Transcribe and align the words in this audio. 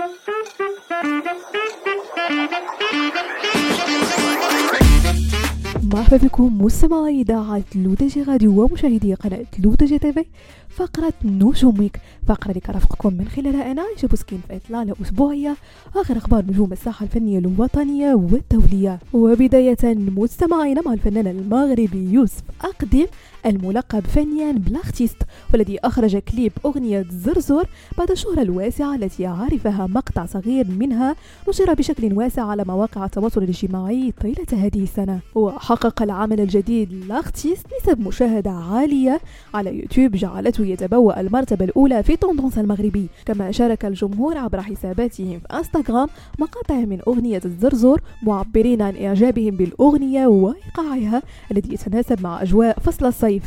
Thank 0.00 0.30
you. 3.54 3.59
مرحبا 5.92 6.16
بكم 6.16 6.62
مستمعي 6.62 7.20
إذاعة 7.20 7.62
L'ODJ 7.74 8.22
Radio 8.22 8.62
ومشاهدي 8.64 9.14
قناة 9.14 9.46
L'ODJ 9.58 9.98
TV 9.98 10.24
فقرة 10.68 11.12
نجوم 11.24 11.80
week 11.80 12.00
فقرة 12.28 12.48
اللي 12.48 12.60
كنرافقكم 12.60 13.14
من 13.14 13.28
خلالها 13.28 13.70
أنا 13.72 13.82
عايشة 13.82 14.06
بوسكين 14.06 14.40
في 14.48 14.56
إطلالة 14.56 14.94
أسبوعية. 15.02 15.56
آخر 15.96 16.16
أخبار 16.16 16.44
نجوم 16.44 16.72
الساحة 16.72 17.04
الفنية 17.04 17.38
الوطنية 17.38 18.14
والدولية. 18.14 18.98
وبداية 19.12 19.76
مستمعين 19.84 20.78
مع 20.86 20.92
الفنان 20.92 21.26
المغربي 21.26 22.12
يوسف 22.12 22.42
أقدم 22.60 23.06
الملقب 23.46 24.06
فنيا 24.06 24.52
ب 24.52 24.58
L'Artiste 24.58 25.16
والذي 25.52 25.78
أخرج 25.78 26.16
كليب 26.16 26.52
أغنية 26.66 27.06
زرزور 27.10 27.64
بعد 27.98 28.10
الشهرة 28.10 28.42
الواسعة 28.42 28.94
التي 28.94 29.26
عرفها 29.26 29.86
مقطع 29.86 30.26
صغير 30.26 30.66
منها 30.70 31.16
نشر 31.48 31.74
بشكل 31.74 32.12
واسع 32.12 32.44
على 32.44 32.64
مواقع 32.64 33.04
التواصل 33.04 33.42
الاجتماعي 33.42 34.12
طيلة 34.22 34.46
هذه 34.52 34.82
السنة. 34.82 35.20
العمل 36.02 36.40
الجديد 36.40 36.92
L'Artiste 36.92 37.66
نسب 37.82 38.00
مشاهدة 38.00 38.50
عالية 38.50 39.20
على 39.54 39.78
يوتيوب 39.78 40.12
جعلته 40.12 40.66
يتبوأ 40.66 41.20
المرتبة 41.20 41.64
الأولى 41.64 42.02
في 42.02 42.16
tendances 42.16 42.58
المغربي. 42.58 43.06
كما 43.26 43.50
شارك 43.50 43.84
الجمهور 43.84 44.38
عبر 44.38 44.62
حساباتهم 44.62 45.38
في 45.38 45.56
إنستغرام 45.58 46.08
مقاطع 46.38 46.74
من 46.74 47.00
أغنية 47.08 47.40
الزرزور 47.44 48.00
معبرين 48.22 48.82
عن 48.82 48.96
إعجابهم 48.96 49.56
بالأغنية 49.56 50.26
وإيقاعها 50.26 51.22
الذي 51.52 51.74
يتناسب 51.74 52.22
مع 52.22 52.42
أجواء 52.42 52.78
فصل 52.78 53.06
الصيف. 53.06 53.44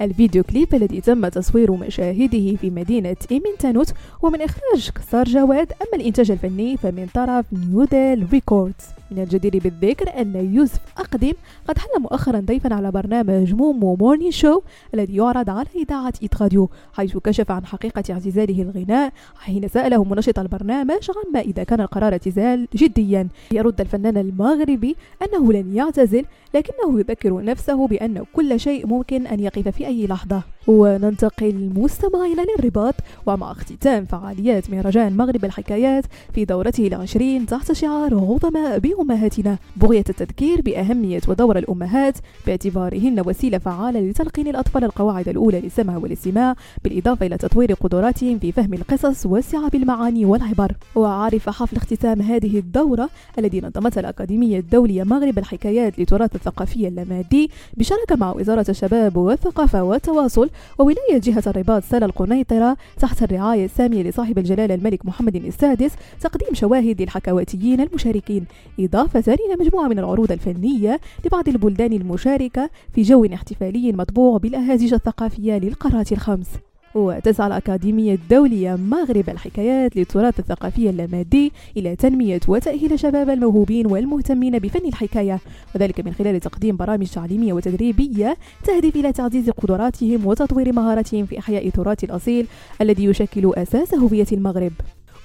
الفيديو 0.00 0.42
كليب 0.42 0.74
الذي 0.74 1.00
تم 1.00 1.28
تصوير 1.28 1.72
مشاهده 1.72 2.56
في 2.56 2.70
مدينة 2.70 3.16
إيمنتانوت 3.30 3.92
ومن 4.22 4.42
إخراج 4.42 4.90
كسار 4.90 5.24
جواد 5.24 5.72
أما 5.72 6.02
الإنتاج 6.02 6.30
الفني 6.30 6.76
فمن 6.76 7.06
طرف 7.14 7.46
New 7.52 7.84
Deal 7.84 8.26
Records. 8.32 8.96
من 9.10 9.22
الجدير 9.22 9.58
بالذكر 9.58 10.20
أن 10.20 10.54
يوسف 10.54 10.80
أقدم 10.98 11.32
قد 11.68 11.78
حل 11.78 12.00
مؤخرا 12.00 12.40
ضيفا 12.40 12.74
على 12.74 12.90
برنامج 12.90 13.54
Momo 13.54 13.96
Morning 13.96 14.32
Show 14.32 14.60
الذي 14.94 15.16
يعرض 15.16 15.50
على 15.50 15.66
إذاعة 15.76 16.12
Hit 16.22 16.42
Radio 16.42 16.70
حيث 16.92 17.16
كشف 17.16 17.50
عن 17.50 17.66
حقيقة 17.66 18.02
اعتزاله 18.10 18.62
الغناء 18.62 19.12
حين 19.38 19.68
سأله 19.68 20.04
منشط 20.04 20.38
البرنامج 20.38 21.10
عما 21.26 21.40
إذا 21.40 21.64
كان 21.64 21.80
القرار 21.80 22.12
اعتزال 22.12 22.68
جديا. 22.74 23.28
يرد 23.52 23.80
الفنان 23.80 24.16
المغربي 24.16 24.96
أنه 25.22 25.52
لن 25.52 25.76
يعتزل 25.76 26.24
لكنه 26.54 26.98
يذكر 26.98 27.44
نفسه 27.44 27.86
بأن 27.86 28.24
كل 28.32 28.60
شيء 28.60 28.86
ممكن 28.86 29.26
أن 29.26 29.40
يقف 29.40 29.68
في 29.68 29.85
أي 29.86 30.06
لحظة. 30.06 30.42
وننتقل 30.66 31.70
مستمعين 31.76 32.36
للرباط 32.58 32.94
ومع 33.26 33.50
اختتام 33.50 34.04
فعاليات 34.04 34.70
مهرجان 34.70 35.16
مغرب 35.16 35.44
الحكايات 35.44 36.04
في 36.34 36.44
دورته 36.44 36.86
العشرين 36.86 37.46
تحت 37.46 37.72
شعار 37.72 38.14
عظماء 38.14 38.78
بأمهاتنا. 38.78 39.58
بغية 39.76 40.04
التذكير 40.08 40.60
بأهمية 40.60 41.20
ودور 41.28 41.58
الأمهات 41.58 42.14
باعتبارهن 42.46 43.22
وسيلة 43.26 43.58
فعالة 43.58 44.00
لتلقين 44.00 44.48
الأطفال 44.48 44.84
القواعد 44.84 45.28
الأولى 45.28 45.60
للسمع 45.60 45.96
والاستماع 45.96 46.54
بالإضافة 46.84 47.26
إلى 47.26 47.36
تطوير 47.36 47.72
قدراتهم 47.72 48.38
في 48.38 48.52
فهم 48.52 48.74
القصص 48.74 49.26
واستيعاب 49.26 49.74
المعاني 49.74 50.24
والعبر. 50.24 50.72
وعرف 50.94 51.48
حفل 51.48 51.76
اختتام 51.76 52.22
هذه 52.22 52.58
الدورة 52.58 53.08
الذي 53.38 53.60
نظمتها 53.60 54.00
الأكاديمية 54.00 54.58
الدولية 54.58 55.02
مغرب 55.04 55.38
الحكايات 55.38 55.98
لتراث 55.98 56.34
الثقافي 56.34 56.88
اللامادي 56.88 57.50
بشراكة 57.76 58.16
مع 58.16 58.32
وزارة 58.32 58.66
الشباب 58.68 59.16
والثقافة 59.16 59.82
والتواصل 59.82 60.50
وولاية 60.78 61.18
جهة 61.18 61.42
الرباط 61.46 61.82
سال 61.84 62.04
القنيطرة 62.04 62.76
تحت 62.98 63.22
الرعاية 63.22 63.64
السامية 63.64 64.02
لصاحب 64.02 64.38
الجلالة 64.38 64.74
الملك 64.74 65.06
محمد 65.06 65.36
السادس 65.36 65.92
تقديم 66.20 66.54
شواهد 66.54 67.02
للحكواتيين 67.02 67.80
المشاركين 67.80 68.44
إضافة 68.80 69.32
إلى 69.32 69.56
مجموعة 69.60 69.88
من 69.88 69.98
العروض 69.98 70.32
الفنية 70.32 71.00
لبعض 71.24 71.48
البلدان 71.48 71.92
المشاركة 71.92 72.70
في 72.94 73.02
جو 73.02 73.24
احتفالي 73.24 73.92
مطبوع 73.92 74.38
بالأهازيج 74.38 74.94
الثقافية 74.94 75.58
للقارات 75.58 76.12
الخمس. 76.12 76.48
وتسعى 76.96 77.46
الأكاديمية 77.46 78.14
الدولية 78.14 78.76
مغرب 78.76 79.30
الحكايات 79.30 79.96
للتراث 79.96 80.40
الثقافي 80.40 80.90
اللامادي 80.90 81.52
إلى 81.76 81.96
تنمية 81.96 82.40
وتأهيل 82.48 82.98
شباب 82.98 83.30
الموهوبين 83.30 83.86
والمهتمين 83.86 84.58
بفن 84.58 84.86
الحكاية 84.86 85.40
وذلك 85.74 86.00
من 86.00 86.12
خلال 86.12 86.40
تقديم 86.40 86.76
برامج 86.76 87.06
تعليمية 87.06 87.52
وتدريبية 87.52 88.36
تهدف 88.64 88.96
إلى 88.96 89.12
تعزيز 89.12 89.50
قدراتهم 89.50 90.26
وتطوير 90.26 90.72
مهاراتهم 90.72 91.26
في 91.26 91.38
إحياء 91.38 91.68
تراث 91.68 92.04
الأصيل 92.04 92.46
الذي 92.80 93.04
يشكل 93.04 93.52
أساس 93.56 93.94
هوية 93.94 94.26
المغرب. 94.32 94.72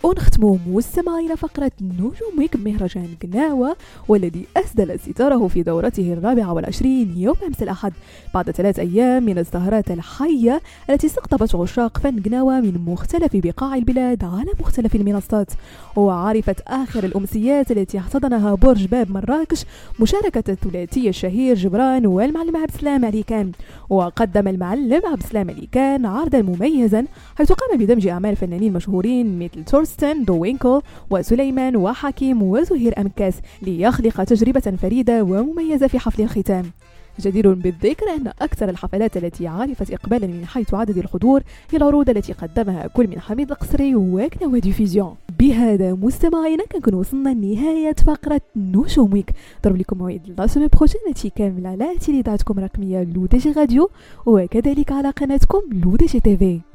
ونختموا 0.03 0.57
مستمعين 0.67 1.35
فقرة 1.35 1.71
نجوم 1.81 2.13
ويك 2.37 2.55
مهرجان 2.55 3.07
قناوة 3.23 3.75
والذي 4.07 4.45
أسدل 4.57 4.99
ستاره 4.99 5.47
في 5.47 5.63
دورته 5.63 6.13
الرابعة 6.13 6.53
والعشرين 6.53 7.17
يوم 7.17 7.35
أمس 7.47 7.63
الأحد. 7.63 7.93
بعد 8.33 8.51
ثلاث 8.51 8.79
أيام 8.79 9.23
من 9.23 9.37
السهرات 9.37 9.91
الحية 9.91 10.61
التي 10.89 11.07
استقطبت 11.07 11.55
عشاق 11.55 11.97
فن 11.97 12.21
قناوة 12.21 12.59
من 12.59 12.85
مختلف 12.85 13.29
بقاع 13.33 13.75
البلاد 13.75 14.23
على 14.23 14.51
مختلف 14.59 14.95
المنصات. 14.95 15.47
وعرفت 15.95 16.61
آخر 16.67 17.03
الأمسيات 17.03 17.71
التي 17.71 17.97
احتضنها 17.97 18.55
برج 18.55 18.85
باب 18.85 19.11
مراكش 19.11 19.65
مشاركة 19.99 20.51
الثلاثي 20.51 21.09
الشهير 21.09 21.55
جبران 21.55 22.05
والمعلم 22.05 22.57
عبد 22.57 22.71
السلام 22.73 23.05
عليكان 23.05 23.51
وقدم 23.89 24.47
المعلم 24.47 25.01
عبد 25.05 25.23
السلام 25.23 25.49
عليكان 25.49 26.05
عرضا 26.05 26.41
مميزا 26.41 27.05
حيث 27.37 27.51
قام 27.51 27.79
بدمج 27.79 28.07
أعمال 28.07 28.35
فنانين 28.35 28.73
مشهورين 28.73 29.39
مثل 29.39 29.63
تورس 29.63 29.90
كورستن 29.91 30.23
دوينكل 30.23 30.81
وسليمان 31.09 31.75
وحكيم 31.75 32.43
وزهير 32.43 33.01
أمكاس 33.01 33.33
ليخلق 33.61 34.23
تجربة 34.23 34.59
فريدة 34.59 35.23
ومميزة 35.23 35.87
في 35.87 35.99
حفل 35.99 36.23
الختام. 36.23 36.65
جدير 37.19 37.53
بالذكر 37.53 38.05
أن 38.15 38.27
أكثر 38.27 38.69
الحفلات 38.69 39.17
التي 39.17 39.47
عرفت 39.47 39.91
إقبالا 39.91 40.27
من 40.27 40.45
حيث 40.45 40.73
عدد 40.73 40.97
الحضور 40.97 41.41
هي 41.71 41.77
العروض 41.77 42.09
التي 42.09 42.33
قدمها 42.33 42.87
كل 42.87 43.07
من 43.07 43.19
حميد 43.19 43.51
القصري 43.51 43.95
وكنوا 43.95 44.59
ديفيزيون. 44.59 45.15
بهذا 45.39 45.93
مستمعينا 45.93 46.63
كنكون 46.65 46.93
وصلنا 46.93 47.29
لنهاية 47.29 47.93
فقرة 47.93 48.41
نجوم 48.55 49.13
ويك 49.13 49.31
ضرب 49.63 49.77
لكم 49.77 49.97
موعد 49.97 50.33
لا 50.37 50.47
سومي 50.47 50.67
التي 51.07 51.29
كاملة 51.29 51.69
على 51.69 51.97
تيليداتكم 51.97 52.59
الرقمية 52.59 53.03
لو 53.03 53.25
دي 53.25 53.37
جي 53.37 53.51
راديو 53.51 53.89
وكذلك 54.25 54.91
على 54.91 55.09
قناتكم 55.09 55.61
لو 55.71 55.95
دي 55.95 56.05
جي 56.05 56.19
تيفي. 56.19 56.70